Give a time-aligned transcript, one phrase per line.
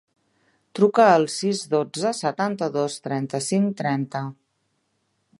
[0.77, 4.23] Truca al sis, dotze, setanta-dos, trenta-cinc, trenta.